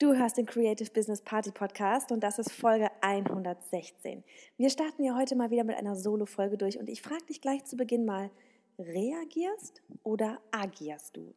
[0.00, 4.24] Du hörst den Creative Business Party Podcast und das ist Folge 116.
[4.56, 7.66] Wir starten ja heute mal wieder mit einer Solo-Folge durch und ich frage dich gleich
[7.66, 8.30] zu Beginn mal,
[8.78, 11.34] reagierst oder agierst du?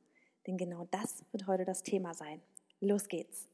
[0.47, 2.39] Denn genau das wird heute das Thema sein.
[2.79, 3.49] Los geht's!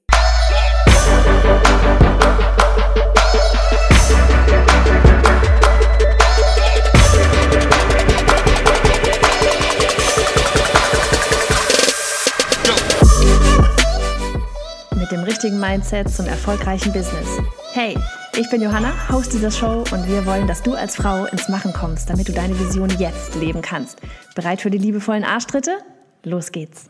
[15.09, 17.27] Mit dem richtigen Mindset zum erfolgreichen Business.
[17.73, 17.97] Hey,
[18.37, 21.73] ich bin Johanna, Host dieser Show und wir wollen, dass du als Frau ins Machen
[21.73, 23.99] kommst, damit du deine Vision jetzt leben kannst.
[24.35, 25.79] Bereit für die liebevollen Arschtritte?
[26.23, 26.89] Los geht's!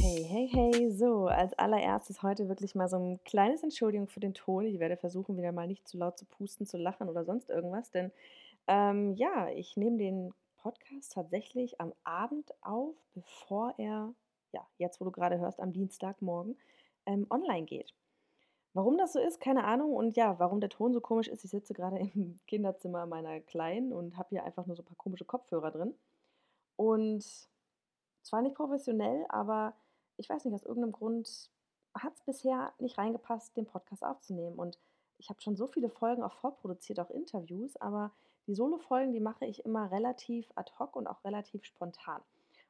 [0.00, 4.32] Hey, hey, hey, so, als allererstes heute wirklich mal so ein kleines Entschuldigung für den
[4.32, 4.64] Ton.
[4.64, 7.90] Ich werde versuchen, wieder mal nicht zu laut zu pusten, zu lachen oder sonst irgendwas,
[7.90, 8.10] denn
[8.70, 14.14] ähm, ja, ich nehme den Podcast tatsächlich am Abend auf, bevor er,
[14.52, 16.56] ja, jetzt wo du gerade hörst, am Dienstagmorgen
[17.04, 17.92] ähm, online geht.
[18.72, 19.92] Warum das so ist, keine Ahnung.
[19.96, 23.92] Und ja, warum der Ton so komisch ist, ich sitze gerade im Kinderzimmer meiner Kleinen
[23.92, 25.92] und habe hier einfach nur so ein paar komische Kopfhörer drin.
[26.76, 27.24] Und
[28.22, 29.74] zwar nicht professionell, aber
[30.16, 31.50] ich weiß nicht, aus irgendeinem Grund
[31.94, 34.60] hat es bisher nicht reingepasst, den Podcast aufzunehmen.
[34.60, 34.78] Und
[35.18, 38.12] ich habe schon so viele Folgen auch vorproduziert, auch Interviews, aber
[38.46, 42.20] die Solo-Folgen, die mache ich immer relativ ad hoc und auch relativ spontan.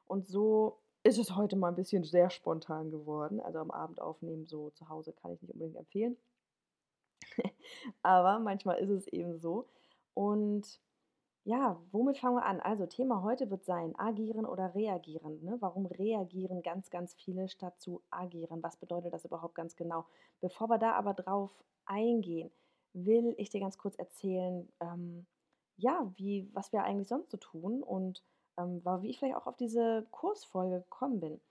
[0.07, 3.39] Und so ist es heute mal ein bisschen sehr spontan geworden.
[3.39, 6.17] Also am Abend aufnehmen, so zu Hause kann ich nicht unbedingt empfehlen.
[8.03, 9.67] Aber manchmal ist es eben so.
[10.13, 10.79] Und
[11.43, 12.59] ja, womit fangen wir an?
[12.59, 15.43] Also Thema heute wird sein, agieren oder reagieren.
[15.43, 15.57] Ne?
[15.59, 18.61] Warum reagieren ganz, ganz viele statt zu agieren?
[18.61, 20.05] Was bedeutet das überhaupt ganz genau?
[20.39, 21.51] Bevor wir da aber drauf
[21.85, 22.51] eingehen,
[22.93, 25.25] will ich dir ganz kurz erzählen, ähm,
[25.81, 28.21] ja, wie, was wir eigentlich sonst so tun und
[28.57, 31.41] ähm, wie ich vielleicht auch auf diese Kursfolge gekommen bin.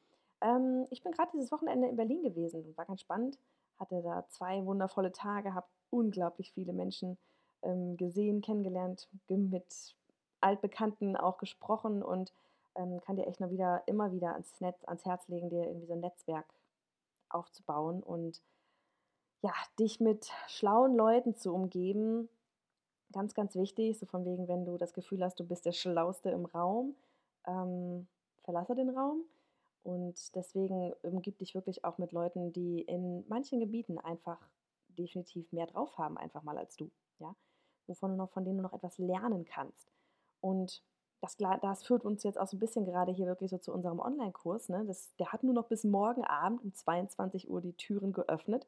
[0.41, 3.39] Ähm, ich bin gerade dieses Wochenende in Berlin gewesen und war ganz spannend.
[3.79, 7.19] Hatte da zwei wundervolle Tage, habe unglaublich viele Menschen
[7.63, 9.95] ähm, gesehen, kennengelernt, mit
[10.41, 12.33] Altbekannten auch gesprochen und
[12.77, 15.87] ähm, kann dir echt noch wieder, immer wieder ans, Netz, ans Herz legen, dir irgendwie
[15.87, 16.47] so ein Netzwerk
[17.29, 18.41] aufzubauen und
[19.43, 22.29] ja, dich mit schlauen Leuten zu umgeben,
[23.13, 26.31] ganz, ganz wichtig, so von wegen, wenn du das Gefühl hast, du bist der Schlauste
[26.31, 26.95] im Raum,
[27.47, 28.07] ähm,
[28.43, 29.25] verlasse den Raum.
[29.83, 34.39] Und deswegen umgib dich wirklich auch mit Leuten, die in manchen Gebieten einfach
[34.89, 36.91] definitiv mehr drauf haben, einfach mal als du.
[37.19, 37.35] Ja?
[37.87, 39.91] Wovon du noch, von denen du noch etwas lernen kannst.
[40.41, 40.83] Und
[41.23, 44.01] das, das führt uns jetzt auch so ein bisschen gerade hier wirklich so zu unserem
[44.01, 44.69] Online-Kurs.
[44.69, 44.87] Ne?
[45.19, 48.67] der hat nur noch bis morgen Abend um 22 Uhr die Türen geöffnet.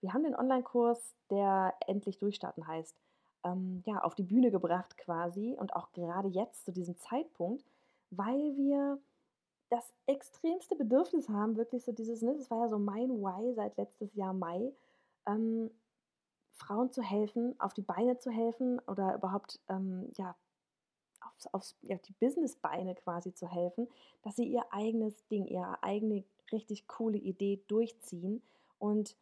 [0.00, 2.96] Wir haben den Online-Kurs, der endlich durchstarten heißt
[3.44, 7.64] ähm, ja, auf die Bühne gebracht quasi und auch gerade jetzt zu diesem Zeitpunkt,
[8.10, 8.98] weil wir
[9.70, 13.76] das extremste Bedürfnis haben, wirklich so dieses, ne, das war ja so mein Why seit
[13.76, 14.72] letztes Jahr Mai,
[15.26, 15.70] ähm,
[16.52, 20.36] Frauen zu helfen, auf die Beine zu helfen oder überhaupt ähm, ja,
[21.20, 23.88] aufs, aufs, ja, die Businessbeine quasi zu helfen,
[24.22, 28.42] dass sie ihr eigenes Ding, ihre eigene richtig coole Idee durchziehen
[28.78, 29.16] und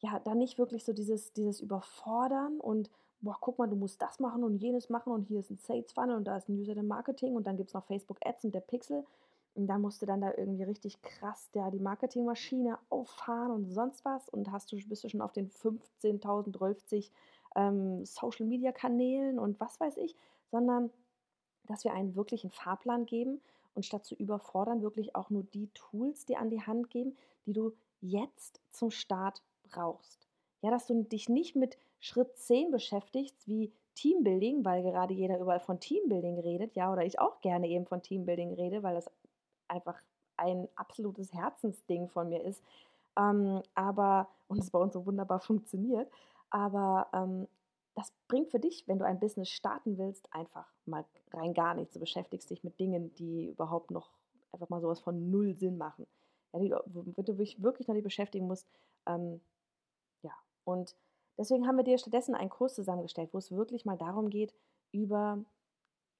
[0.00, 2.90] ja, dann nicht wirklich so dieses, dieses Überfordern und
[3.24, 5.92] boah, guck mal, du musst das machen und jenes machen und hier ist ein Sales
[5.92, 8.54] Funnel und da ist ein User Marketing und dann gibt es noch Facebook Ads und
[8.54, 9.04] der Pixel.
[9.54, 14.04] Und dann musst du dann da irgendwie richtig krass der, die Marketingmaschine auffahren und sonst
[14.04, 14.28] was.
[14.28, 17.10] Und hast du, bist du schon auf den 15.012
[17.54, 20.16] ähm, Social Media Kanälen und was weiß ich,
[20.50, 20.90] sondern
[21.66, 23.40] dass wir einen wirklichen Fahrplan geben
[23.74, 27.52] und statt zu überfordern, wirklich auch nur die Tools dir an die Hand geben, die
[27.52, 30.26] du jetzt zum Start brauchst.
[30.62, 35.60] Ja, dass du dich nicht mit Schritt 10 beschäftigst, wie Teambuilding, weil gerade jeder überall
[35.60, 39.10] von Teambuilding redet, ja, oder ich auch gerne eben von Teambuilding rede, weil das
[39.68, 39.98] einfach
[40.36, 42.62] ein absolutes Herzensding von mir ist.
[43.16, 46.10] Ähm, aber, und es bei uns so wunderbar funktioniert,
[46.50, 47.48] aber ähm,
[47.94, 51.94] das bringt für dich, wenn du ein Business starten willst, einfach mal rein gar nichts.
[51.94, 54.10] Du beschäftigst dich mit Dingen, die überhaupt noch
[54.52, 56.06] einfach mal sowas von null Sinn machen.
[56.52, 58.66] Ja, die, wenn du dich wirklich noch nicht beschäftigen musst,
[59.06, 59.40] ähm,
[60.22, 60.32] ja,
[60.64, 60.96] und
[61.36, 64.54] Deswegen haben wir dir stattdessen einen Kurs zusammengestellt, wo es wirklich mal darum geht,
[64.92, 65.44] über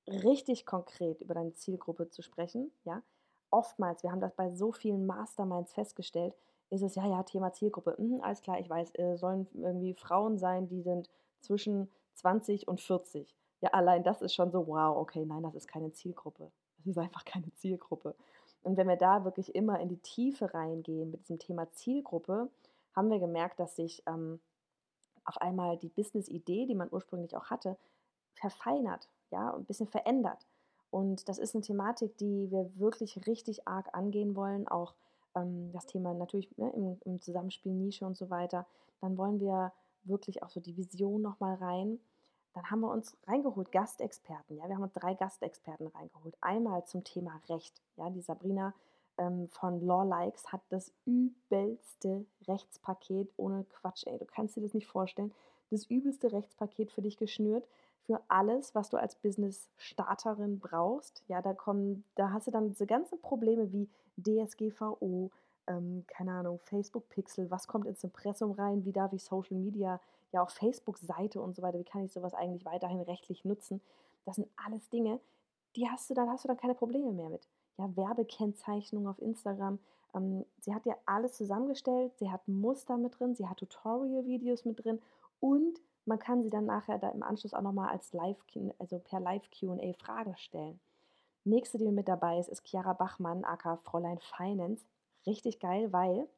[0.06, 2.72] richtig konkret über deine Zielgruppe zu sprechen.
[2.84, 3.02] Ja?
[3.50, 6.34] Oftmals, wir haben das bei so vielen Masterminds festgestellt,
[6.70, 7.94] ist es ja, ja, Thema Zielgruppe.
[7.98, 11.08] Mhm, alles klar, ich weiß, äh, sollen irgendwie Frauen sein, die sind
[11.40, 13.34] zwischen 20 und 40.
[13.60, 16.50] Ja, allein das ist schon so, wow, okay, nein, das ist keine Zielgruppe.
[16.78, 18.14] Das ist einfach keine Zielgruppe.
[18.62, 22.50] Und wenn wir da wirklich immer in die Tiefe reingehen mit diesem Thema Zielgruppe,
[22.94, 24.40] haben wir gemerkt, dass sich ähm,
[25.24, 27.76] auf einmal die Business-Idee, die man ursprünglich auch hatte,
[28.34, 30.46] verfeinert, ja, ein bisschen verändert.
[30.90, 34.68] Und das ist eine Thematik, die wir wirklich richtig arg angehen wollen.
[34.68, 34.94] Auch
[35.34, 38.66] ähm, das Thema natürlich ne, im, im Zusammenspiel Nische und so weiter.
[39.00, 39.72] Dann wollen wir
[40.04, 41.98] wirklich auch so die Vision nochmal rein.
[42.52, 44.56] Dann haben wir uns reingeholt, Gastexperten.
[44.56, 46.36] Ja, wir haben uns drei Gastexperten reingeholt.
[46.40, 47.82] Einmal zum Thema Recht.
[47.96, 48.72] Ja, die Sabrina
[49.18, 54.06] ähm, von Law Likes hat das übelste Rechtspaket ohne Quatsch.
[54.06, 55.32] Ey, du kannst dir das nicht vorstellen.
[55.70, 57.66] Das übelste Rechtspaket für dich geschnürt
[58.04, 61.22] für alles, was du als Business-Starterin brauchst.
[61.26, 63.88] Ja, da kommen, da hast du dann diese ganzen Probleme wie
[64.18, 65.30] DSGVO,
[65.66, 70.00] ähm, keine Ahnung, Facebook Pixel, was kommt ins Impressum rein, wie darf ich Social Media,
[70.32, 73.80] ja auch Facebook-Seite und so weiter, wie kann ich sowas eigentlich weiterhin rechtlich nutzen.
[74.26, 75.18] Das sind alles Dinge,
[75.76, 77.48] die hast du dann, hast du dann keine Probleme mehr mit.
[77.78, 79.78] Ja, Werbekennzeichnung auf Instagram.
[80.14, 84.84] Ähm, sie hat ja alles zusammengestellt, sie hat Muster mit drin, sie hat Tutorial-Videos mit
[84.84, 85.00] drin
[85.40, 88.38] und man kann sie dann nachher da im Anschluss auch nochmal als Live,
[88.78, 90.78] also per Live QA Fragen stellen.
[91.44, 94.84] Nächste, die mit dabei ist, ist Chiara Bachmann, aka Fräulein Finance.
[95.26, 96.28] Richtig geil, weil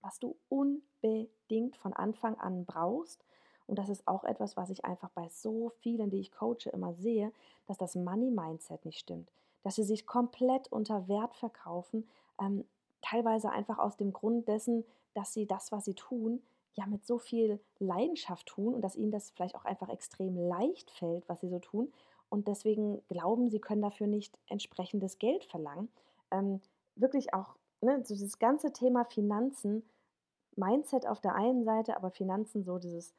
[0.00, 3.24] was du unbedingt von Anfang an brauchst,
[3.66, 6.94] und das ist auch etwas, was ich einfach bei so vielen, die ich coache, immer
[6.94, 7.32] sehe,
[7.66, 9.30] dass das Money-Mindset nicht stimmt.
[9.62, 12.08] Dass sie sich komplett unter Wert verkaufen,
[12.40, 12.64] ähm,
[13.00, 16.42] teilweise einfach aus dem Grund dessen, dass sie das, was sie tun,
[16.74, 20.90] ja mit so viel Leidenschaft tun und dass ihnen das vielleicht auch einfach extrem leicht
[20.90, 21.92] fällt, was sie so tun.
[22.30, 25.90] Und deswegen glauben, sie können dafür nicht entsprechendes Geld verlangen.
[26.30, 26.60] Ähm,
[26.96, 29.82] wirklich auch ne, so dieses ganze Thema Finanzen,
[30.56, 33.12] Mindset auf der einen Seite, aber Finanzen so dieses,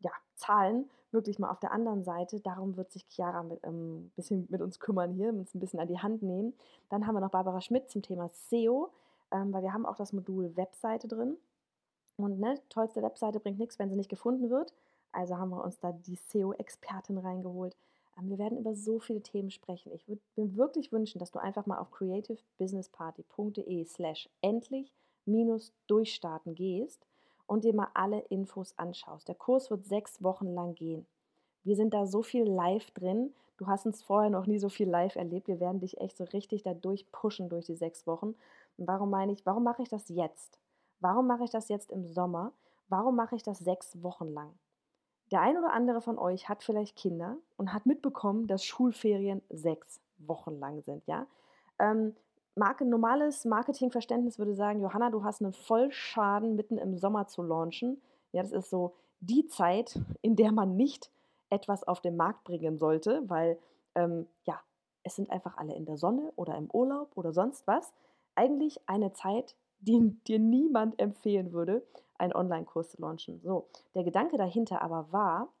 [0.00, 2.40] ja, Zahlen wirklich mal auf der anderen Seite.
[2.40, 5.88] Darum wird sich Chiara ein ähm, bisschen mit uns kümmern hier, uns ein bisschen an
[5.88, 6.54] die Hand nehmen.
[6.90, 8.92] Dann haben wir noch Barbara Schmidt zum Thema SEO,
[9.30, 11.36] ähm, weil wir haben auch das Modul Webseite drin.
[12.16, 14.72] Und ne, tollste Webseite bringt nichts, wenn sie nicht gefunden wird.
[15.12, 17.76] Also haben wir uns da die SEO-Expertin reingeholt.
[18.18, 19.92] Ähm, wir werden über so viele Themen sprechen.
[19.92, 24.92] Ich würde mir wirklich wünschen, dass du einfach mal auf creativebusinessparty.de slash endlich
[25.24, 27.06] minus durchstarten gehst
[27.46, 29.28] und dir mal alle Infos anschaust.
[29.28, 31.06] Der Kurs wird sechs Wochen lang gehen.
[31.64, 33.34] Wir sind da so viel live drin.
[33.56, 35.48] Du hast uns vorher noch nie so viel live erlebt.
[35.48, 38.34] Wir werden dich echt so richtig da durchpushen durch die sechs Wochen.
[38.76, 40.58] Und warum meine ich, warum mache ich das jetzt?
[41.00, 42.52] Warum mache ich das jetzt im Sommer?
[42.88, 44.52] Warum mache ich das sechs Wochen lang?
[45.32, 50.00] Der ein oder andere von euch hat vielleicht Kinder und hat mitbekommen, dass Schulferien sechs
[50.18, 51.04] Wochen lang sind.
[51.06, 51.26] Ja?
[51.78, 52.14] Ähm,
[52.58, 58.00] Marke, normales Marketingverständnis würde sagen, Johanna, du hast einen Vollschaden mitten im Sommer zu launchen.
[58.32, 61.10] Ja, das ist so die Zeit, in der man nicht
[61.50, 63.58] etwas auf den Markt bringen sollte, weil
[63.94, 64.58] ähm, ja,
[65.02, 67.92] es sind einfach alle in der Sonne oder im Urlaub oder sonst was.
[68.34, 71.86] Eigentlich eine Zeit, die dir niemand empfehlen würde,
[72.16, 73.38] einen Online-Kurs zu launchen.
[73.42, 75.52] So, der Gedanke dahinter aber war,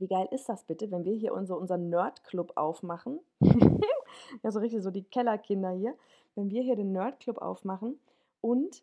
[0.00, 3.20] wie geil ist das bitte, wenn wir hier unser, unseren Nerd-Club aufmachen?
[4.42, 5.96] ja, so richtig so die Kellerkinder hier.
[6.34, 7.98] Wenn wir hier den Nerd-Club aufmachen
[8.40, 8.82] und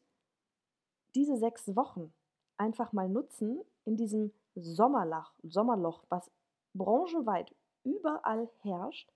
[1.15, 2.13] diese sechs Wochen
[2.57, 6.29] einfach mal nutzen in diesem Sommerloch, Sommerloch, was
[6.73, 7.53] branchenweit
[7.83, 9.11] überall herrscht,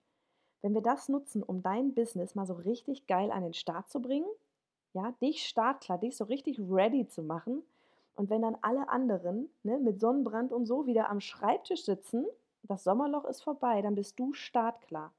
[0.62, 4.00] wenn wir das nutzen, um dein Business mal so richtig geil an den Start zu
[4.02, 4.30] bringen,
[4.94, 7.64] ja, dich startklar, dich so richtig ready zu machen.
[8.22, 12.28] Und wenn dann alle anderen ne, mit Sonnenbrand und so wieder am Schreibtisch sitzen,
[12.62, 15.12] das Sommerloch ist vorbei, dann bist du startklar.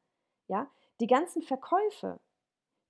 [0.46, 0.68] Ja,
[1.00, 2.20] die ganzen Verkäufe,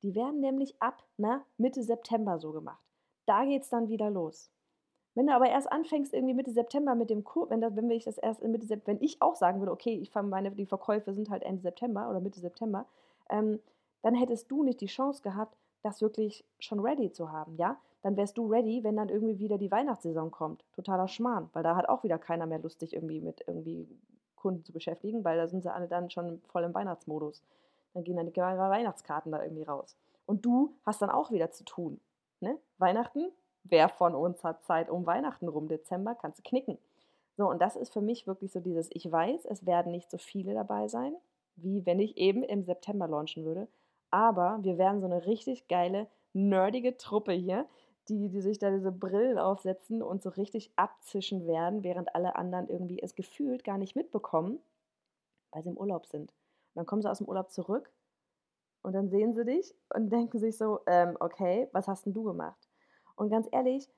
[0.03, 2.85] die werden nämlich ab na, Mitte September so gemacht.
[3.25, 4.51] Da geht es dann wieder los.
[5.15, 8.19] Wenn du aber erst anfängst, irgendwie Mitte September mit dem Kurs, wenn, wenn ich das
[8.19, 11.31] erst Mitte September, wenn ich auch sagen würde, okay, ich fange meine, die Verkäufe sind
[11.31, 12.85] halt Ende September oder Mitte September,
[13.31, 13.61] ähm,
[14.03, 17.81] dann hättest du nicht die Chance gehabt, das wirklich schon ready zu haben, ja?
[18.03, 20.65] Dann wärst du ready, wenn dann irgendwie wieder die Weihnachtssaison kommt.
[20.75, 23.89] Totaler Schmarrn, weil da hat auch wieder keiner mehr Lust, sich irgendwie mit irgendwie
[24.37, 27.43] Kunden zu beschäftigen, weil da sind sie alle dann schon voll im Weihnachtsmodus.
[27.95, 29.97] Dann gehen dann die Weihnachtskarten da irgendwie raus.
[30.27, 32.01] Und du hast dann auch wieder zu tun.
[32.41, 32.59] Ne?
[32.79, 33.31] Weihnachten,
[33.65, 35.69] wer von uns hat Zeit um Weihnachten rum?
[35.69, 36.79] Dezember kannst du knicken.
[37.37, 40.19] So, und das ist für mich wirklich so dieses, ich weiß, es werden nicht so
[40.19, 41.15] viele dabei sein,
[41.57, 43.69] wie wenn ich eben im September launchen würde.
[44.11, 47.67] Aber wir werden so eine richtig geile, nerdige Truppe hier,
[48.09, 52.69] die, die sich da diese Brillen aufsetzen und so richtig abzischen werden, während alle anderen
[52.69, 54.59] irgendwie es gefühlt gar nicht mitbekommen,
[55.51, 56.31] weil sie im Urlaub sind.
[56.31, 57.91] Und dann kommen sie aus dem Urlaub zurück
[58.83, 62.25] und dann sehen sie dich und denken sich so, ähm, okay, was hast denn du
[62.25, 62.69] gemacht?
[63.15, 63.89] Und ganz ehrlich,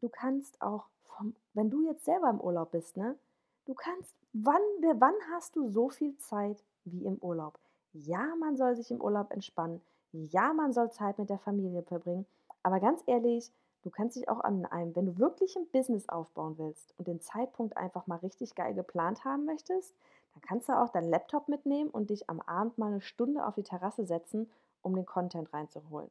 [0.00, 3.18] du kannst auch, vom, wenn du jetzt selber im Urlaub bist, ne,
[3.64, 4.62] du kannst, wann,
[4.96, 7.58] wann hast du so viel Zeit wie im Urlaub?
[7.92, 9.80] Ja, man soll sich im Urlaub entspannen.
[10.12, 12.26] Ja, man soll Zeit mit der Familie verbringen.
[12.62, 13.50] Aber ganz ehrlich,
[13.82, 17.20] du kannst dich auch an einem, wenn du wirklich ein Business aufbauen willst und den
[17.20, 19.94] Zeitpunkt einfach mal richtig geil geplant haben möchtest,
[20.34, 23.54] dann kannst du auch deinen Laptop mitnehmen und dich am Abend mal eine Stunde auf
[23.54, 24.50] die Terrasse setzen,
[24.82, 26.10] um den Content reinzuholen,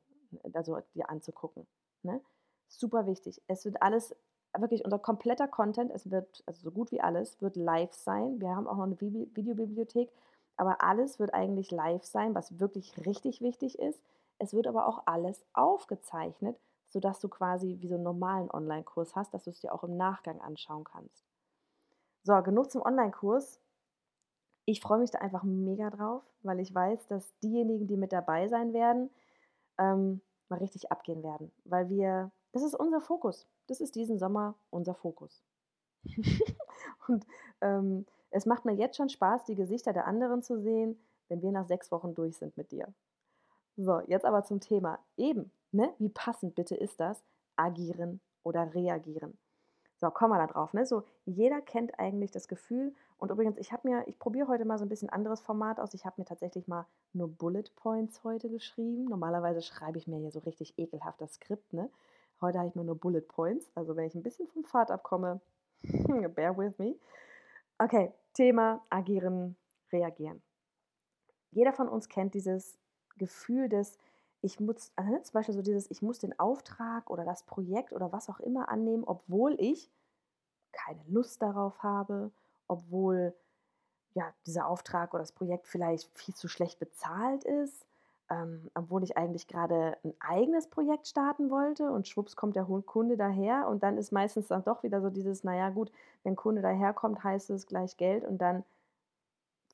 [0.53, 1.65] also dir anzugucken.
[2.03, 2.22] Ne?
[2.68, 3.41] Super wichtig.
[3.48, 4.15] Es wird alles,
[4.58, 8.39] wirklich unser kompletter Content, es wird, also so gut wie alles, wird live sein.
[8.39, 10.12] Wir haben auch noch eine Videobibliothek,
[10.58, 14.01] aber alles wird eigentlich live sein, was wirklich richtig wichtig ist.
[14.39, 19.34] Es wird aber auch alles aufgezeichnet, sodass du quasi wie so einen normalen Online-Kurs hast,
[19.34, 21.25] dass du es dir auch im Nachgang anschauen kannst.
[22.24, 23.62] So, genug zum Online-Kurs.
[24.65, 28.48] Ich freue mich da einfach mega drauf, weil ich weiß, dass diejenigen, die mit dabei
[28.48, 29.10] sein werden,
[29.77, 31.51] ähm, mal richtig abgehen werden.
[31.65, 33.48] Weil wir, das ist unser Fokus.
[33.67, 35.43] Das ist diesen Sommer unser Fokus.
[37.08, 37.25] und
[37.62, 41.51] ähm, es macht mir jetzt schon Spaß, die Gesichter der anderen zu sehen, wenn wir
[41.51, 42.93] nach sechs Wochen durch sind mit dir.
[43.82, 45.00] So, jetzt aber zum Thema.
[45.16, 45.94] Eben, ne?
[46.00, 47.24] Wie passend bitte ist das?
[47.56, 49.38] Agieren oder reagieren.
[50.02, 50.74] So, kommen wir da drauf.
[50.74, 50.86] Ne?
[50.86, 52.94] So, jeder kennt eigentlich das Gefühl.
[53.20, 55.94] Und übrigens, ich habe mir, ich probiere heute mal so ein bisschen anderes Format aus.
[55.94, 59.06] Ich habe mir tatsächlich mal nur Bullet Points heute geschrieben.
[59.06, 61.72] Normalerweise schreibe ich mir hier so richtig ekelhaft das Skript.
[61.72, 61.90] Ne?
[62.42, 63.72] Heute habe ich mir nur Bullet Points.
[63.76, 65.40] Also wenn ich ein bisschen vom Pfad abkomme,
[66.36, 66.96] bear with me.
[67.78, 69.56] Okay, Thema agieren,
[69.94, 70.42] reagieren.
[71.52, 72.78] Jeder von uns kennt dieses
[73.20, 74.00] Gefühl des,
[74.42, 77.94] ich muss, also ne, zum Beispiel so dieses, ich muss den Auftrag oder das Projekt
[77.94, 79.92] oder was auch immer annehmen, obwohl ich
[80.72, 82.32] keine Lust darauf habe,
[82.68, 83.36] obwohl
[84.14, 87.86] ja, dieser Auftrag oder das Projekt vielleicht viel zu schlecht bezahlt ist,
[88.30, 93.18] ähm, obwohl ich eigentlich gerade ein eigenes Projekt starten wollte und schwupps kommt der Kunde
[93.18, 95.92] daher und dann ist meistens dann doch wieder so dieses, naja gut,
[96.24, 98.64] wenn Kunde daherkommt, heißt es gleich Geld und dann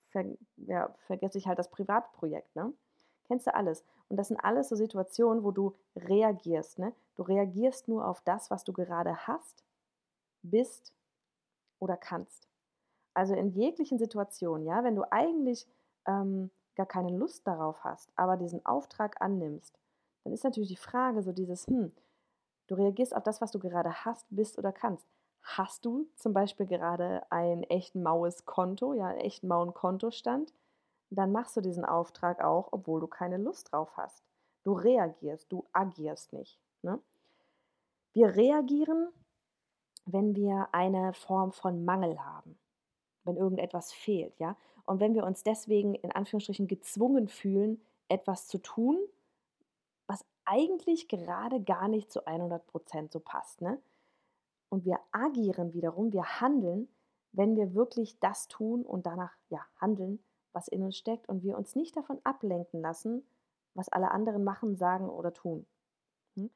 [0.09, 0.25] ver
[0.57, 2.55] ja, vergesse ich halt das Privatprojekt.
[2.55, 2.73] Ne?
[3.27, 3.83] Kennst du alles.
[4.09, 6.79] Und das sind alles so Situationen, wo du reagierst.
[6.79, 6.93] Ne?
[7.15, 9.63] Du reagierst nur auf das, was du gerade hast,
[10.43, 10.93] bist
[11.79, 12.47] oder kannst.
[13.13, 15.67] Also in jeglichen Situationen, ja, wenn du eigentlich
[16.05, 19.79] ähm, gar keine Lust darauf hast, aber diesen Auftrag annimmst,
[20.23, 21.91] dann ist natürlich die Frage so dieses, hm,
[22.67, 25.07] du reagierst auf das, was du gerade hast, bist oder kannst.
[25.41, 30.51] Hast du zum Beispiel gerade ein echt maues Konto, ja, einen echt mauen Kontostand?
[31.09, 34.23] Dann machst du diesen Auftrag auch, obwohl du keine Lust drauf hast.
[34.63, 36.59] Du reagierst, du agierst nicht.
[36.81, 36.99] Ne?
[38.13, 39.09] Wir reagieren,
[40.05, 42.57] wenn wir eine Form von Mangel haben,
[43.23, 44.55] wenn irgendetwas fehlt, ja.
[44.85, 48.99] Und wenn wir uns deswegen in Anführungsstrichen gezwungen fühlen, etwas zu tun,
[50.05, 53.81] was eigentlich gerade gar nicht zu 100 Prozent so passt, ne?
[54.69, 56.87] Und wir agieren wiederum, wir handeln,
[57.31, 60.19] wenn wir wirklich das tun und danach ja handeln,
[60.55, 63.23] was in uns steckt und wir uns nicht davon ablenken lassen,
[63.73, 65.65] was alle anderen machen, sagen oder tun.
[66.35, 66.49] Hm?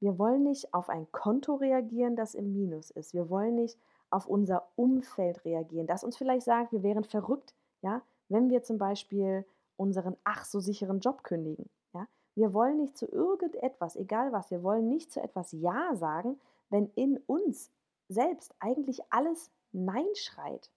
[0.00, 3.12] Wir wollen nicht auf ein Konto reagieren, das im Minus ist.
[3.12, 3.78] Wir wollen nicht
[4.10, 8.78] auf unser Umfeld reagieren, das uns vielleicht sagt, wir wären verrückt, ja, wenn wir zum
[8.78, 9.44] Beispiel
[9.76, 11.68] unseren ach so sicheren Job kündigen.
[11.92, 12.06] Ja?
[12.36, 16.38] Wir wollen nicht zu irgendetwas, egal was, wir wollen nicht zu etwas Ja sagen,
[16.70, 17.72] wenn in uns
[18.08, 20.70] selbst eigentlich alles Nein schreit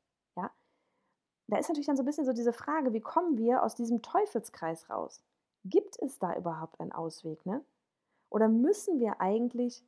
[1.47, 4.01] da ist natürlich dann so ein bisschen so diese Frage, wie kommen wir aus diesem
[4.01, 5.23] Teufelskreis raus?
[5.63, 7.63] Gibt es da überhaupt einen Ausweg, ne?
[8.29, 9.83] Oder müssen wir eigentlich,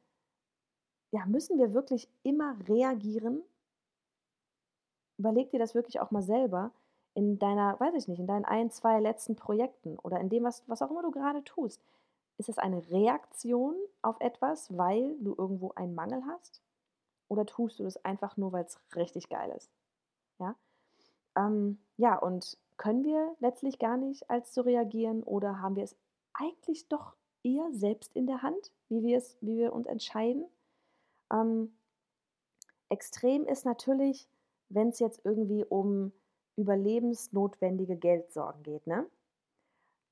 [1.12, 3.44] ja, müssen wir wirklich immer reagieren?
[5.18, 6.72] Überleg dir das wirklich auch mal selber
[7.13, 10.63] in deiner, weiß ich nicht, in deinen ein, zwei letzten Projekten oder in dem, was,
[10.68, 11.84] was auch immer du gerade tust.
[12.38, 16.62] Ist es eine Reaktion auf etwas, weil du irgendwo einen Mangel hast?
[17.28, 19.70] Oder tust du das einfach nur, weil es richtig geil ist?
[20.39, 20.56] Ja?
[21.39, 25.96] Ähm, ja, und können wir letztlich gar nicht als zu reagieren oder haben wir es
[26.34, 30.46] eigentlich doch eher selbst in der Hand, wie wir, es, wie wir uns entscheiden?
[31.31, 31.74] Ähm,
[32.89, 34.27] extrem ist natürlich,
[34.69, 36.12] wenn es jetzt irgendwie um
[36.55, 38.86] überlebensnotwendige Geldsorgen geht.
[38.86, 39.05] Ne?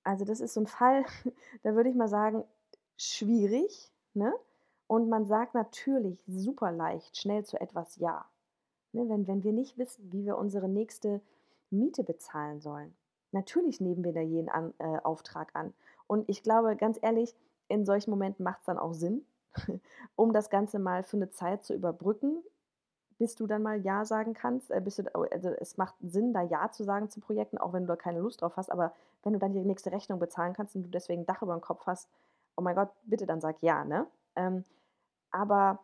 [0.03, 1.05] Also das ist so ein Fall,
[1.63, 2.43] da würde ich mal sagen,
[2.97, 3.91] schwierig.
[4.13, 4.33] Ne?
[4.87, 8.25] Und man sagt natürlich super leicht schnell zu etwas Ja.
[8.93, 11.21] Ne, wenn, wenn wir nicht wissen, wie wir unsere nächste
[11.69, 12.95] Miete bezahlen sollen.
[13.31, 15.73] Natürlich nehmen wir da jeden an, äh, Auftrag an.
[16.07, 17.35] Und ich glaube, ganz ehrlich,
[17.67, 19.25] in solchen Momenten macht es dann auch Sinn,
[20.15, 22.41] um das Ganze mal für eine Zeit zu überbrücken,
[23.17, 24.71] bis du dann mal Ja sagen kannst.
[24.71, 27.87] Äh, du, also es macht Sinn, da Ja zu sagen zu Projekten, auch wenn du
[27.87, 28.71] da keine Lust drauf hast.
[28.71, 31.53] Aber wenn du dann die nächste Rechnung bezahlen kannst und du deswegen ein Dach über
[31.53, 32.09] dem Kopf hast,
[32.55, 33.83] oh mein Gott, bitte dann sag Ja.
[33.83, 34.07] Ne?
[34.35, 34.63] Ähm,
[35.31, 35.79] aber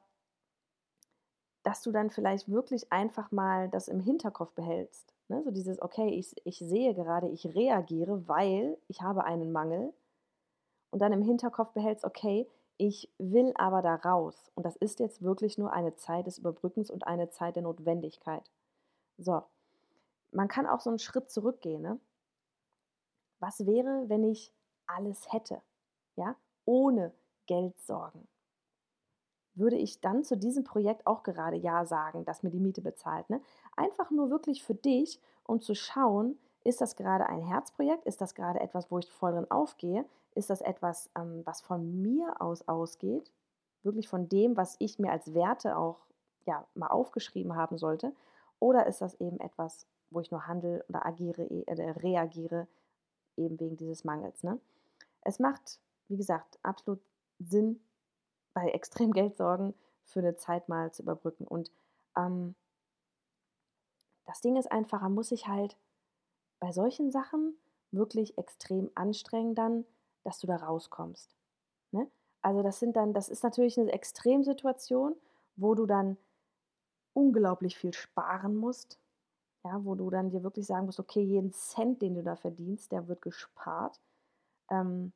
[1.64, 5.14] dass du dann vielleicht wirklich einfach mal das im Hinterkopf behältst.
[5.30, 5.42] Ne?
[5.44, 9.94] So dieses, okay, ich, ich sehe gerade, ich reagiere, weil ich habe einen Mangel.
[10.92, 14.52] Und dann im Hinterkopf behältst, okay, ich will aber da raus.
[14.56, 18.44] Und das ist jetzt wirklich nur eine Zeit des Überbrückens und eine Zeit der Notwendigkeit.
[19.18, 19.44] So,
[20.32, 21.82] man kann auch so einen Schritt zurückgehen.
[21.82, 22.00] Ne?
[23.40, 24.52] Was wäre, wenn ich
[24.86, 25.62] alles hätte?
[26.16, 27.14] Ja, ohne
[27.46, 28.28] Geldsorgen.
[29.56, 33.30] Würde ich dann zu diesem Projekt auch gerade Ja sagen, das mir die Miete bezahlt?
[33.30, 33.42] Ne?
[33.76, 38.06] Einfach nur wirklich für dich, um zu schauen, ist das gerade ein Herzprojekt?
[38.06, 40.06] Ist das gerade etwas, wo ich voll drin aufgehe?
[40.34, 43.32] Ist das etwas, ähm, was von mir aus ausgeht?
[43.84, 46.08] Wirklich von dem, was ich mir als Werte auch
[46.46, 48.14] ja, mal aufgeschrieben haben sollte?
[48.60, 52.68] Oder ist das eben etwas, wo ich nur handle oder agiere, äh, reagiere,
[53.36, 54.42] eben wegen dieses Mangels?
[54.44, 54.58] Ne?
[55.22, 57.02] Es macht, wie gesagt, absolut
[57.40, 57.82] Sinn,
[58.54, 61.48] bei extrem Geldsorgen für eine Zeit mal zu überbrücken.
[61.48, 61.72] Und
[62.18, 62.56] ähm,
[64.26, 65.78] das Ding ist einfach, man muss sich halt
[66.60, 67.58] bei solchen Sachen
[67.92, 69.86] wirklich extrem anstrengen dann,
[70.24, 71.36] dass du da rauskommst.
[71.92, 72.10] Ne?
[72.42, 75.16] Also das sind dann, das ist natürlich eine Extremsituation,
[75.56, 76.18] wo du dann
[77.14, 79.00] unglaublich viel sparen musst,
[79.64, 82.92] ja, wo du dann dir wirklich sagen musst, okay, jeden Cent, den du da verdienst,
[82.92, 84.02] der wird gespart.
[84.70, 85.14] Ähm,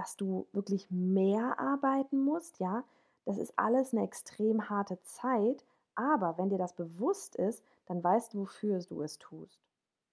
[0.00, 2.84] dass du wirklich mehr arbeiten musst, ja,
[3.26, 5.62] das ist alles eine extrem harte Zeit,
[5.94, 9.60] aber wenn dir das bewusst ist, dann weißt du, wofür du es tust.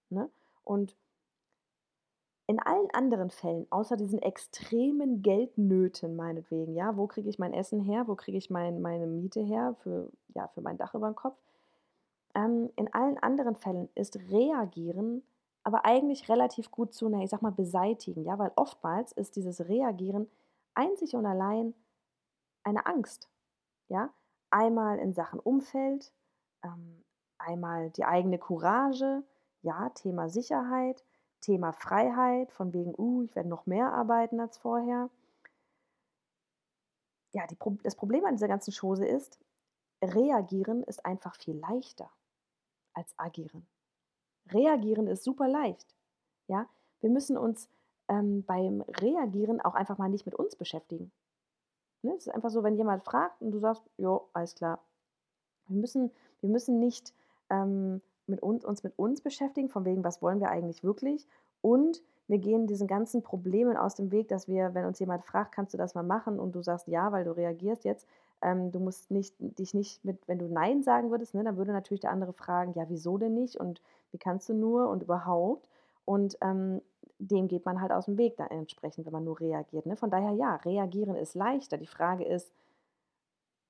[0.10, 0.30] Ne?
[0.66, 0.98] Und
[2.48, 7.80] in allen anderen Fällen, außer diesen extremen Geldnöten meinetwegen, ja, wo kriege ich mein Essen
[7.80, 11.16] her, wo kriege ich mein, meine Miete her für, ja, für mein Dach über den
[11.16, 11.38] Kopf,
[12.36, 15.24] ähm, in allen anderen Fällen ist Reagieren
[15.68, 20.32] aber eigentlich relativ gut zu, ich sag mal, beseitigen, ja, weil oftmals ist dieses Reagieren
[20.76, 21.74] einzig und allein
[22.64, 23.30] eine Angst,
[23.90, 24.14] ja,
[24.50, 26.14] einmal in Sachen Umfeld,
[26.64, 27.04] ähm,
[27.38, 29.26] einmal die eigene Courage,
[29.62, 31.04] ja, Thema Sicherheit,
[31.42, 35.10] Thema Freiheit, von wegen, uh, ich werde noch mehr arbeiten als vorher.
[37.34, 39.38] Ja, die, das Problem an dieser ganzen Chose ist,
[40.02, 42.10] reagieren ist einfach viel leichter
[42.94, 43.68] als agieren.
[44.52, 45.86] Reagieren ist super leicht.
[46.48, 46.68] Ja,
[47.02, 47.70] wir müssen uns
[48.08, 51.12] ähm, beim Reagieren auch einfach mal nicht mit uns beschäftigen.
[52.02, 52.14] Ne?
[52.16, 54.80] Es ist einfach so, wenn jemand fragt und du sagst, jo, alles klar.
[55.68, 57.14] Wir müssen, wir müssen nicht
[57.50, 61.28] ähm, mit uns, uns mit uns beschäftigen, von wegen, was wollen wir eigentlich wirklich?
[61.62, 65.54] Und wir gehen diesen ganzen Problemen aus dem Weg, dass wir, wenn uns jemand fragt,
[65.54, 68.06] kannst du das mal machen und du sagst ja, weil du reagierst jetzt,
[68.42, 71.72] ähm, du musst nicht, dich nicht mit, wenn du Nein sagen würdest, ne, dann würde
[71.72, 75.68] natürlich der andere fragen, ja, wieso denn nicht und wie kannst du nur und überhaupt.
[76.06, 76.82] Und ähm,
[77.20, 79.86] dem geht man halt aus dem Weg dann entsprechend, wenn man nur reagiert.
[79.86, 79.96] Ne?
[79.96, 81.78] Von daher, ja, reagieren ist leichter.
[81.78, 82.52] Die Frage ist,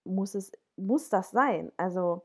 [0.04, 1.72] muss, es, muss das sein?
[1.78, 2.22] Also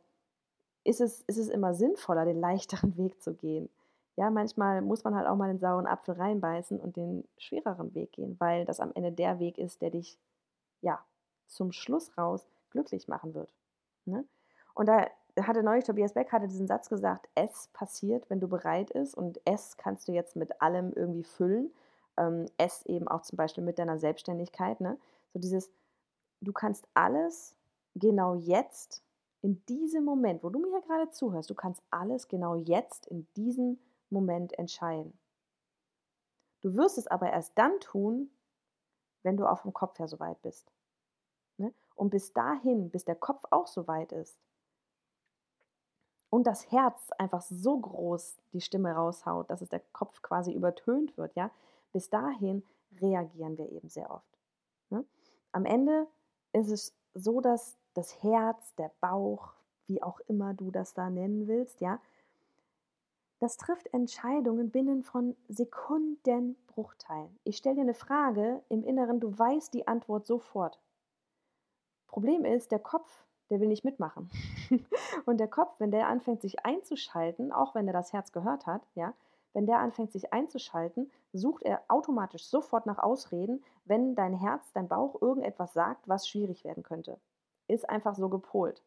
[0.85, 3.69] ist es, ist es immer sinnvoller, den leichteren Weg zu gehen?
[4.17, 8.13] Ja, manchmal muss man halt auch mal den sauren Apfel reinbeißen und den schwereren Weg
[8.13, 10.19] gehen, weil das am Ende der Weg ist, der dich,
[10.83, 11.03] ja,
[11.53, 13.53] zum Schluss raus glücklich machen wird.
[14.05, 14.25] Ne?
[14.75, 15.07] Und da
[15.41, 19.41] hatte neulich Tobias Beck hatte diesen Satz gesagt, es passiert, wenn du bereit ist und
[19.45, 21.73] es kannst du jetzt mit allem irgendwie füllen.
[22.17, 24.81] Ähm, es eben auch zum Beispiel mit deiner Selbstständigkeit.
[24.81, 24.99] Ne?
[25.33, 25.71] So dieses,
[26.41, 27.55] du kannst alles
[27.95, 29.03] genau jetzt,
[29.43, 33.79] in diesem Moment, wo du mir gerade zuhörst, du kannst alles genau jetzt, in diesem
[34.09, 35.19] Moment entscheiden.
[36.61, 38.31] Du wirst es aber erst dann tun,
[39.25, 40.71] wenn du auf dem Kopf her so weit bist.
[41.95, 44.39] Und bis dahin, bis der Kopf auch so weit ist
[46.33, 51.19] und das Herz einfach so groß die Stimme raushaut, dass es der Kopf quasi übertönt
[51.19, 51.51] wird, ja,
[51.93, 52.63] bis dahin
[53.03, 54.39] reagieren wir eben sehr oft.
[54.89, 55.05] Ne?
[55.53, 56.07] Am Ende
[56.55, 59.53] ist es so, dass das Herz, der Bauch,
[59.87, 62.01] wie auch immer du das da nennen willst, ja,
[63.39, 67.39] das trifft Entscheidungen binnen von Sekundenbruchteilen.
[67.45, 70.79] Ich stelle dir eine Frage im Inneren, du weißt die Antwort sofort.
[72.13, 74.31] Problem ist, der Kopf, der will nicht mitmachen.
[75.25, 78.83] und der Kopf, wenn der anfängt, sich einzuschalten, auch wenn er das Herz gehört hat,
[78.95, 79.15] ja,
[79.55, 84.89] wenn der anfängt, sich einzuschalten, sucht er automatisch sofort nach Ausreden, wenn dein Herz, dein
[84.89, 87.19] Bauch irgendetwas sagt, was schwierig werden könnte.
[87.67, 88.83] Ist einfach so gepolt.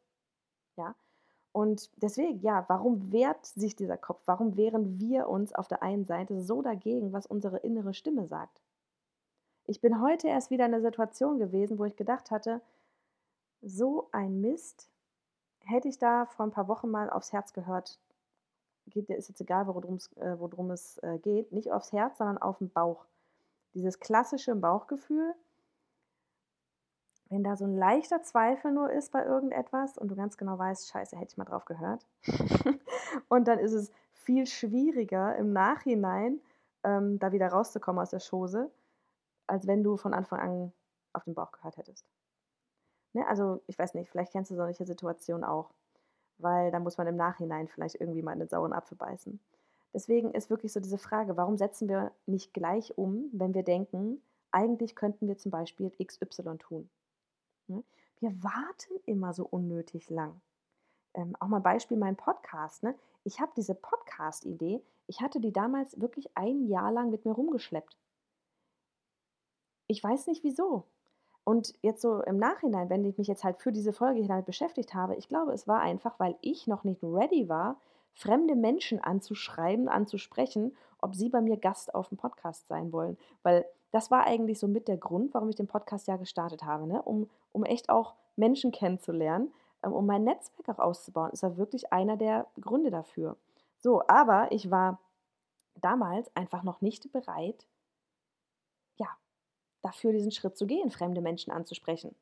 [0.77, 0.93] Ja.
[1.51, 4.21] Und deswegen, ja, warum wehrt sich dieser Kopf?
[4.25, 8.61] Warum wehren wir uns auf der einen Seite so dagegen, was unsere innere Stimme sagt?
[9.65, 12.61] Ich bin heute erst wieder in einer Situation gewesen, wo ich gedacht hatte,
[13.61, 14.89] so ein Mist.
[15.65, 17.99] Hätte ich da vor ein paar Wochen mal aufs Herz gehört,
[18.87, 22.59] geht, ist jetzt egal, worum es, äh, es äh, geht, nicht aufs Herz, sondern auf
[22.59, 23.05] den Bauch.
[23.73, 25.33] Dieses klassische Bauchgefühl,
[27.29, 30.87] wenn da so ein leichter Zweifel nur ist bei irgendetwas und du ganz genau weißt,
[30.89, 32.05] scheiße, hätte ich mal drauf gehört.
[33.29, 36.39] und dann ist es viel schwieriger im Nachhinein,
[36.83, 38.71] ähm, da wieder rauszukommen aus der Chose,
[39.47, 40.73] als wenn du von Anfang an
[41.13, 42.05] auf den Bauch gehört hättest.
[43.15, 45.71] Ne, also ich weiß nicht, vielleicht kennst du solche Situationen auch,
[46.37, 49.39] weil da muss man im Nachhinein vielleicht irgendwie mal einen sauren Apfel beißen.
[49.93, 54.21] Deswegen ist wirklich so diese Frage, warum setzen wir nicht gleich um, wenn wir denken,
[54.51, 56.89] eigentlich könnten wir zum Beispiel XY tun.
[57.67, 57.85] Ne?
[58.19, 60.41] Wir warten immer so unnötig lang.
[61.13, 62.83] Ähm, auch mal Beispiel mein Podcast.
[62.83, 62.95] Ne?
[63.23, 67.95] Ich habe diese Podcast-Idee, ich hatte die damals wirklich ein Jahr lang mit mir rumgeschleppt.
[69.87, 70.85] Ich weiß nicht wieso.
[71.45, 74.47] Und jetzt so im Nachhinein, wenn ich mich jetzt halt für diese Folge hier damit
[74.47, 77.77] beschäftigt habe, ich glaube, es war einfach, weil ich noch nicht ready war,
[78.13, 83.17] fremde Menschen anzuschreiben, anzusprechen, ob sie bei mir Gast auf dem Podcast sein wollen.
[83.43, 86.87] Weil das war eigentlich so mit der Grund, warum ich den Podcast ja gestartet habe,
[86.87, 87.01] ne?
[87.03, 89.53] um, um echt auch Menschen kennenzulernen,
[89.83, 91.31] ähm, um mein Netzwerk auch auszubauen.
[91.31, 93.37] Ist war wirklich einer der Gründe dafür.
[93.77, 94.99] So, aber ich war
[95.75, 97.67] damals einfach noch nicht bereit,
[99.85, 102.15] dafür diesen Schritt zu gehen, fremde Menschen anzusprechen.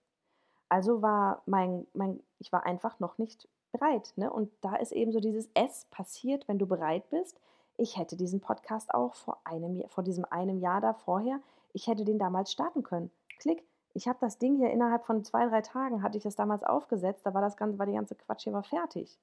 [0.70, 4.14] Also war mein, mein ich war einfach noch nicht bereit.
[4.16, 4.32] Ne?
[4.32, 7.40] Und da ist eben so dieses S passiert, wenn du bereit bist.
[7.78, 11.40] Ich hätte diesen Podcast auch vor einem vor diesem einem Jahr da vorher,
[11.74, 13.12] ich hätte den damals starten können.
[13.40, 13.64] Klick.
[13.96, 17.26] Ich habe das Ding hier innerhalb von zwei, drei Tagen hatte ich das damals aufgesetzt,
[17.26, 19.20] da war das ganze, war die ganze Quatsch hier war fertig.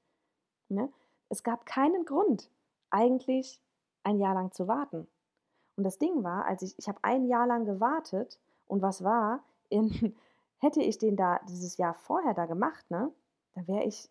[0.69, 0.89] Ne?
[1.29, 2.49] Es gab keinen Grund,
[2.91, 3.61] eigentlich
[4.05, 5.09] ein Jahr lang zu warten.
[5.77, 9.43] Und das Ding war, als ich, ich habe ein Jahr lang gewartet und was war,
[9.69, 10.15] in,
[10.59, 13.13] hätte ich den da dieses Jahr vorher da gemacht, ne,
[13.55, 14.11] dann wäre ich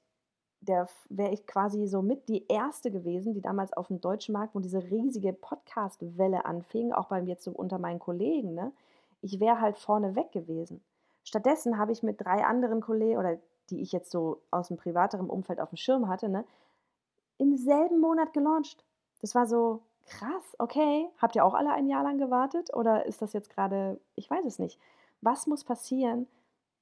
[0.62, 0.88] der
[1.32, 4.84] ich quasi so mit die erste gewesen, die damals auf dem deutschen Markt, wo diese
[4.84, 8.74] riesige Podcast-Welle anfing, auch bei mir so unter meinen Kollegen, ne?
[9.22, 10.82] Ich wäre halt vorne weg gewesen.
[11.24, 13.38] Stattdessen habe ich mit drei anderen Kollegen, oder
[13.70, 16.46] die ich jetzt so aus dem privateren Umfeld auf dem Schirm hatte, ne,
[17.38, 18.84] im selben Monat gelauncht.
[19.22, 21.08] Das war so krass, okay.
[21.18, 22.74] Habt ihr auch alle ein Jahr lang gewartet?
[22.74, 24.80] Oder ist das jetzt gerade, ich weiß es nicht.
[25.22, 26.28] Was muss passieren,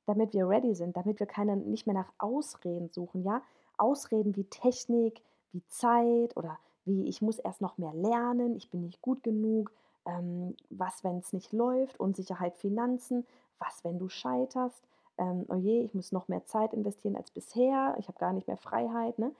[0.05, 3.41] damit wir ready sind, damit wir keine, nicht mehr nach Ausreden suchen, ja?
[3.77, 8.81] Ausreden wie Technik, wie Zeit oder wie ich muss erst noch mehr lernen, ich bin
[8.81, 9.71] nicht gut genug,
[10.05, 13.25] ähm, was, wenn es nicht läuft, Unsicherheit Finanzen,
[13.59, 14.83] was, wenn du scheiterst,
[15.17, 18.47] ähm, oh je, ich muss noch mehr Zeit investieren als bisher, ich habe gar nicht
[18.47, 19.19] mehr Freiheit.
[19.19, 19.31] Ne?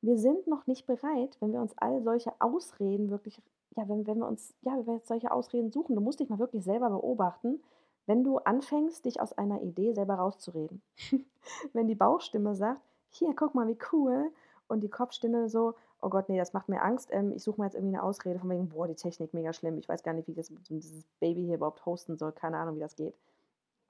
[0.00, 3.40] Wir sind noch nicht bereit, wenn wir uns all solche Ausreden wirklich,
[3.76, 6.28] ja, wenn, wenn wir uns, ja, wenn wir jetzt solche Ausreden suchen, du musst dich
[6.28, 7.60] mal wirklich selber beobachten,
[8.06, 10.80] wenn du anfängst, dich aus einer Idee selber rauszureden.
[11.72, 12.80] wenn die Bauchstimme sagt,
[13.10, 14.30] hier, guck mal, wie cool.
[14.66, 17.10] Und die Kopfstimme so, oh Gott, nee, das macht mir Angst.
[17.12, 19.78] Ähm, ich suche mal jetzt irgendwie eine Ausrede von wegen, boah, die Technik mega schlimm.
[19.78, 22.32] Ich weiß gar nicht, wie ich das, dieses Baby hier überhaupt hosten soll.
[22.32, 23.14] Keine Ahnung, wie das geht.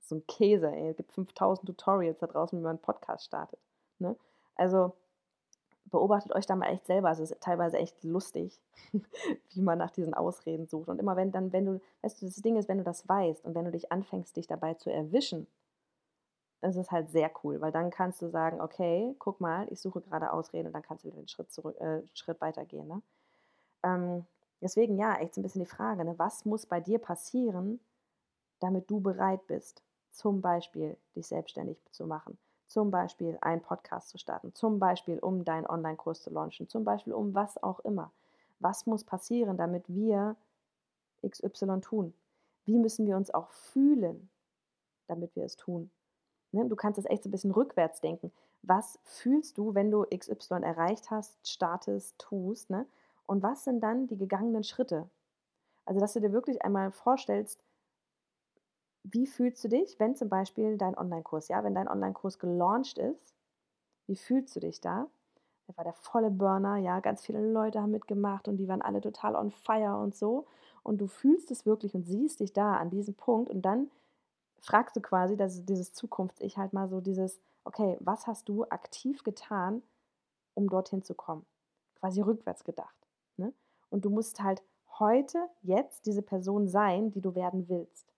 [0.01, 0.91] So ein Käse, ey.
[0.91, 3.61] Es gibt 5000 Tutorials da draußen, wie man einen Podcast startet.
[3.99, 4.17] Ne?
[4.57, 4.95] Also
[5.91, 7.09] beobachtet euch da mal echt selber.
[7.09, 8.61] Also es ist teilweise echt lustig,
[9.51, 10.89] wie man nach diesen Ausreden sucht.
[10.89, 13.45] Und immer wenn dann, wenn du, weißt du, das Ding ist, wenn du das weißt
[13.45, 15.47] und wenn du dich anfängst, dich dabei zu erwischen,
[16.61, 20.01] es ist halt sehr cool, weil dann kannst du sagen, okay, guck mal, ich suche
[20.01, 22.89] gerade Ausreden und dann kannst du wieder einen Schritt zurück, äh, Schritt weitergehen.
[22.89, 23.03] Ne?
[23.85, 24.27] Ähm,
[24.61, 27.81] deswegen ja, echt so ein bisschen die Frage, ne, was muss bei dir passieren,
[28.59, 34.19] damit du bereit bist, zum Beispiel dich selbstständig zu machen, zum Beispiel einen Podcast zu
[34.19, 38.13] starten, zum Beispiel um deinen Online-Kurs zu launchen, zum Beispiel um was auch immer.
[38.61, 40.37] Was muss passieren, damit wir
[41.27, 42.15] XY tun?
[42.65, 44.29] Wie müssen wir uns auch fühlen,
[45.07, 45.91] damit wir es tun?
[46.53, 46.67] Ne?
[46.67, 48.31] Du kannst das echt so ein bisschen rückwärts denken.
[48.63, 52.71] Was fühlst du, wenn du XY erreicht hast, startest, tust?
[52.71, 52.87] Ne?
[53.27, 55.09] Und was sind dann die gegangenen Schritte?
[55.85, 57.59] Also, dass du dir wirklich einmal vorstellst,
[59.13, 63.35] wie fühlst du dich, wenn zum Beispiel dein Online-Kurs, ja, wenn dein Online-Kurs gelauncht ist,
[64.07, 65.07] wie fühlst du dich da?
[65.67, 69.01] Das war der volle Burner, ja, ganz viele Leute haben mitgemacht und die waren alle
[69.01, 70.47] total on fire und so.
[70.83, 73.91] Und du fühlst es wirklich und siehst dich da an diesem Punkt und dann
[74.61, 79.23] fragst du quasi, dass dieses Zukunfts-Ich halt mal so dieses, okay, was hast du aktiv
[79.25, 79.83] getan,
[80.55, 81.45] um dorthin zu kommen?
[82.01, 82.97] Quasi rückwärts gedacht.
[83.37, 83.53] Ne?
[83.91, 84.63] Und du musst halt
[84.99, 88.13] heute, jetzt diese Person sein, die du werden willst.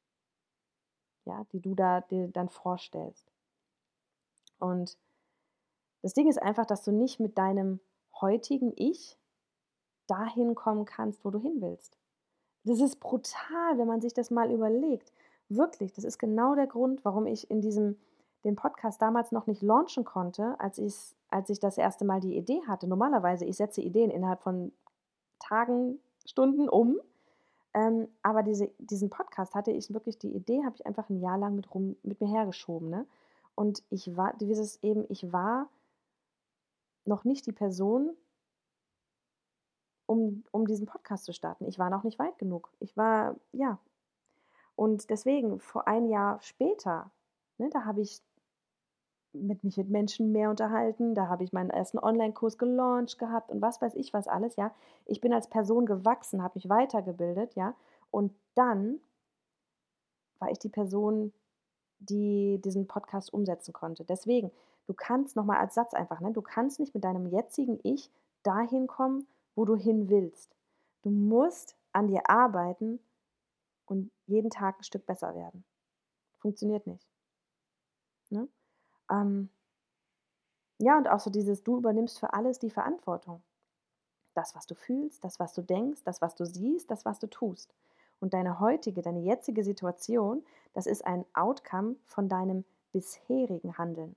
[1.31, 3.31] Ja, die du da dir dann vorstellst.
[4.59, 4.99] Und
[6.03, 7.79] das Ding ist einfach, dass du nicht mit deinem
[8.21, 9.17] heutigen Ich
[10.09, 11.97] dahin kommen kannst, wo du hin willst.
[12.65, 15.13] Das ist brutal, wenn man sich das mal überlegt.
[15.49, 17.97] Wirklich, das ist genau der Grund, warum ich in diesem
[18.45, 22.37] den Podcast damals noch nicht launchen konnte, als ich, als ich das erste Mal die
[22.37, 22.89] Idee hatte.
[22.89, 24.73] Normalerweise, ich setze Ideen innerhalb von
[25.39, 26.99] Tagen, Stunden um.
[27.73, 31.39] Ähm, aber diese, diesen Podcast hatte ich wirklich, die Idee habe ich einfach ein Jahr
[31.39, 32.91] lang mit, rum, mit mir hergeschoben.
[32.91, 33.07] Ne?
[33.55, 35.69] Und ich war, dieses eben, ich war
[37.05, 38.17] noch nicht die Person,
[40.07, 41.67] um, um diesen Podcast zu starten.
[41.67, 42.71] Ich war noch nicht weit genug.
[42.81, 43.79] Ich war, ja,
[44.81, 47.11] und deswegen, vor ein Jahr später,
[47.59, 48.23] ne, da habe ich
[49.33, 51.15] mit mich mit Menschen mehr unterhalten.
[51.15, 54.75] Da habe ich meinen ersten Online-Kurs gelauncht gehabt und was weiß ich was alles, ja.
[55.07, 57.75] Ich bin als Person gewachsen, habe mich weitergebildet, ja.
[58.11, 59.01] Und dann
[60.39, 61.33] war ich die Person,
[61.99, 64.05] die diesen Podcast umsetzen konnte.
[64.05, 64.51] Deswegen,
[64.87, 68.11] du kannst nochmal als Satz einfach, ne, du kannst nicht mit deinem jetzigen Ich
[68.43, 70.57] dahin kommen, wo du hin willst.
[71.03, 73.01] Du musst an dir arbeiten
[73.87, 75.65] und jeden Tag ein Stück besser werden.
[76.39, 77.07] Funktioniert nicht.
[78.31, 78.49] Ne?
[79.11, 79.51] Ähm,
[80.79, 83.43] ja, und auch so dieses, du übernimmst für alles die Verantwortung.
[84.35, 87.27] Das, was du fühlst, das, was du denkst, das, was du siehst, das, was du
[87.27, 87.75] tust.
[88.21, 94.17] Und deine heutige, deine jetzige Situation, das ist ein Outcome von deinem bisherigen Handeln.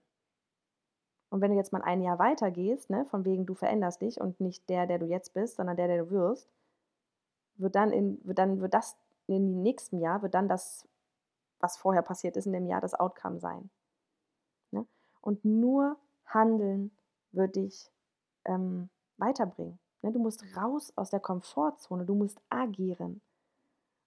[1.29, 4.21] Und wenn du jetzt mal ein Jahr weiter gehst, ne, von wegen du veränderst dich
[4.21, 6.47] und nicht der, der du jetzt bist, sondern der, der du wirst,
[7.55, 8.95] wird dann, in, wird dann wird das
[9.27, 10.87] in dem nächsten Jahr, wird dann das,
[11.59, 13.69] was vorher passiert ist in dem Jahr, das Outcome sein.
[15.23, 16.91] Und nur Handeln
[17.31, 17.89] wird dich
[18.45, 19.79] ähm, weiterbringen.
[20.01, 20.11] Ne?
[20.11, 23.21] Du musst raus aus der Komfortzone, du musst agieren.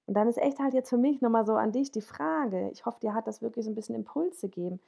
[0.07, 2.87] Und dann ist echt halt jetzt für mich nochmal so an dich die Frage, ich
[2.87, 4.79] hoffe, dir hat das wirklich so ein bisschen Impuls gegeben.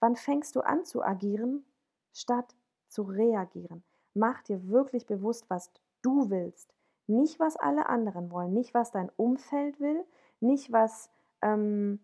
[0.00, 1.64] Wann fängst du an zu agieren,
[2.12, 2.56] statt
[2.88, 3.84] zu reagieren?
[4.14, 5.70] Mach dir wirklich bewusst, was
[6.02, 6.72] du willst.
[7.06, 10.04] Nicht, was alle anderen wollen, nicht, was dein Umfeld will,
[10.40, 11.10] nicht, was
[11.42, 12.00] ähm,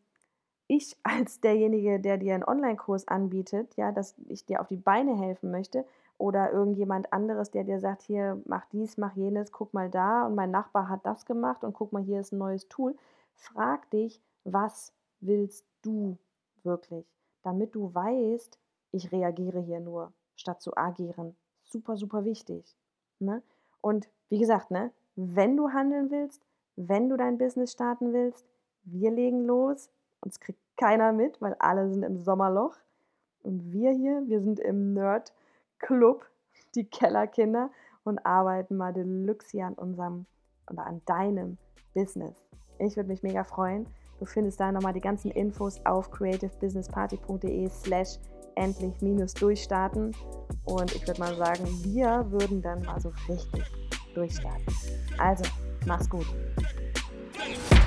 [0.75, 5.17] ich als derjenige, der dir einen Online-Kurs anbietet, ja, dass ich dir auf die Beine
[5.17, 5.85] helfen möchte,
[6.19, 10.37] oder irgendjemand anderes, der dir sagt, hier, mach dies, mach jenes, guck mal da und
[10.37, 12.95] mein Nachbar hat das gemacht und guck mal, hier ist ein neues Tool.
[13.35, 16.17] Frag dich, was willst du
[16.63, 17.05] wirklich,
[17.43, 18.57] damit du weißt,
[18.93, 21.35] ich reagiere hier nur, statt zu agieren.
[21.65, 22.77] Super, super wichtig.
[23.19, 23.43] Ne?
[23.81, 28.47] Und wie gesagt, ne, wenn du handeln willst, wenn du dein Business starten willst,
[28.85, 29.91] wir legen los.
[30.21, 32.77] Uns kriegt keiner mit, weil alle sind im Sommerloch.
[33.43, 35.33] Und wir hier, wir sind im Nerd
[35.79, 36.25] Club,
[36.75, 37.71] die Kellerkinder,
[38.05, 40.27] und arbeiten mal Deluxe hier an unserem
[40.71, 41.59] oder an deinem
[41.95, 42.37] Business.
[42.79, 43.87] Ich würde mich mega freuen.
[44.19, 48.19] Du findest da nochmal die ganzen Infos auf creativebusinessparty.de slash
[48.55, 50.15] endlich minus durchstarten.
[50.65, 53.65] Und ich würde mal sagen, wir würden dann mal so richtig
[54.15, 54.67] durchstarten.
[55.19, 55.45] Also,
[55.87, 56.27] mach's gut.